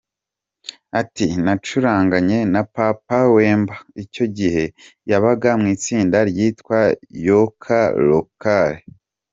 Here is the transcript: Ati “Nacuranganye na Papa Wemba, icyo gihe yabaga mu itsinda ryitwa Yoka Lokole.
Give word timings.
Ati 1.01 1.25
“Nacuranganye 1.43 2.39
na 2.53 2.61
Papa 2.75 3.17
Wemba, 3.35 3.75
icyo 4.03 4.25
gihe 4.37 4.63
yabaga 5.09 5.49
mu 5.59 5.67
itsinda 5.75 6.17
ryitwa 6.29 6.77
Yoka 7.27 7.79
Lokole. 8.07 8.79